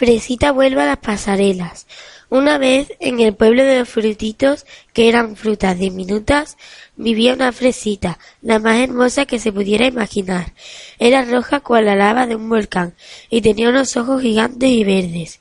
Fresita 0.00 0.52
vuelve 0.52 0.80
a 0.80 0.86
las 0.86 0.96
pasarelas. 0.96 1.86
Una 2.30 2.56
vez, 2.56 2.90
en 3.00 3.20
el 3.20 3.34
pueblo 3.34 3.62
de 3.62 3.80
los 3.80 3.88
frutitos, 3.90 4.64
que 4.94 5.10
eran 5.10 5.36
frutas 5.36 5.78
diminutas, 5.78 6.56
vivía 6.96 7.34
una 7.34 7.52
fresita, 7.52 8.18
la 8.40 8.58
más 8.58 8.80
hermosa 8.80 9.26
que 9.26 9.38
se 9.38 9.52
pudiera 9.52 9.84
imaginar. 9.84 10.54
Era 10.98 11.26
roja 11.26 11.60
cual 11.60 11.84
la 11.84 11.96
lava 11.96 12.26
de 12.26 12.34
un 12.34 12.48
volcán, 12.48 12.94
y 13.28 13.42
tenía 13.42 13.68
unos 13.68 13.94
ojos 13.98 14.22
gigantes 14.22 14.70
y 14.70 14.84
verdes. 14.84 15.40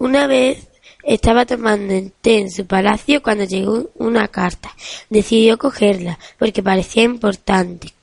Una 0.00 0.26
vez 0.26 0.66
estaba 1.04 1.46
tomando 1.46 1.94
té 2.20 2.38
en 2.38 2.50
su 2.50 2.66
palacio 2.66 3.22
cuando 3.22 3.44
llegó 3.44 3.90
una 3.94 4.26
carta. 4.26 4.74
Decidió 5.08 5.56
cogerla, 5.56 6.18
porque 6.36 6.64
parecía 6.64 7.04
importante. 7.04 7.94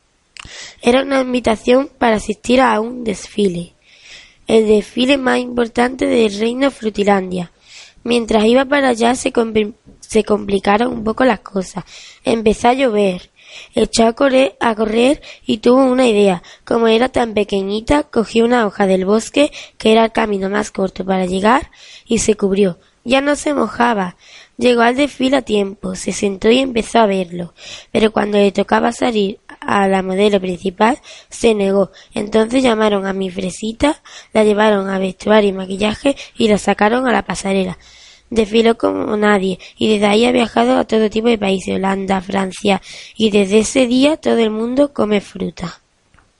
Era 0.81 1.01
una 1.01 1.19
invitación 1.19 1.89
para 1.97 2.15
asistir 2.15 2.61
a 2.61 2.79
un 2.79 3.03
desfile 3.03 3.73
el 4.51 4.67
desfile 4.67 5.17
más 5.17 5.39
importante 5.39 6.05
del 6.07 6.37
reino 6.37 6.71
Frutilandia. 6.71 7.53
Mientras 8.03 8.43
iba 8.43 8.65
para 8.65 8.89
allá 8.89 9.15
se, 9.15 9.31
se 10.01 10.23
complicaron 10.25 10.91
un 10.91 11.05
poco 11.05 11.23
las 11.23 11.39
cosas. 11.39 11.85
Empezó 12.25 12.67
a 12.67 12.73
llover. 12.73 13.31
Echó 13.75 14.07
a 14.07 14.13
correr, 14.13 14.57
a 14.59 14.75
correr 14.75 15.21
y 15.45 15.59
tuvo 15.59 15.85
una 15.85 16.05
idea. 16.05 16.43
Como 16.65 16.89
era 16.89 17.07
tan 17.07 17.33
pequeñita, 17.33 18.03
cogió 18.03 18.43
una 18.43 18.65
hoja 18.65 18.87
del 18.87 19.05
bosque, 19.05 19.53
que 19.77 19.93
era 19.93 20.03
el 20.03 20.11
camino 20.11 20.49
más 20.49 20.69
corto 20.71 21.05
para 21.05 21.25
llegar, 21.25 21.71
y 22.05 22.17
se 22.17 22.35
cubrió. 22.35 22.77
Ya 23.05 23.21
no 23.21 23.37
se 23.37 23.53
mojaba. 23.53 24.17
Llegó 24.57 24.81
al 24.81 24.97
desfile 24.97 25.37
a 25.37 25.41
tiempo, 25.41 25.95
se 25.95 26.11
sentó 26.11 26.51
y 26.51 26.59
empezó 26.59 26.99
a 26.99 27.05
verlo. 27.05 27.53
Pero 27.91 28.11
cuando 28.11 28.37
le 28.37 28.51
tocaba 28.51 28.91
salir 28.91 29.39
a 29.61 29.87
la 29.87 30.01
modelo 30.01 30.41
principal, 30.41 30.99
se 31.29 31.53
negó. 31.53 31.91
Entonces 32.13 32.63
llamaron 32.63 33.05
a 33.05 33.13
mi 33.13 33.29
fresita, 33.29 34.01
la 34.33 34.43
llevaron 34.43 34.89
a 34.89 34.99
vestuario 34.99 35.49
y 35.49 35.53
maquillaje 35.53 36.15
y 36.37 36.47
la 36.49 36.57
sacaron 36.57 37.07
a 37.07 37.11
la 37.11 37.23
pasarela. 37.23 37.77
Desfiló 38.29 38.77
como 38.77 39.15
nadie 39.17 39.59
y 39.77 39.89
desde 39.89 40.07
ahí 40.07 40.25
ha 40.25 40.31
viajado 40.31 40.77
a 40.77 40.85
todo 40.85 41.09
tipo 41.09 41.27
de 41.27 41.37
países, 41.37 41.75
Holanda, 41.75 42.21
Francia, 42.21 42.81
y 43.15 43.29
desde 43.29 43.59
ese 43.59 43.87
día 43.87 44.17
todo 44.17 44.37
el 44.37 44.51
mundo 44.51 44.93
come 44.93 45.21
fruta. 45.21 45.81